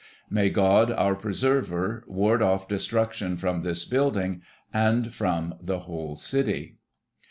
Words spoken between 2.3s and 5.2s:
off destruction from this building, and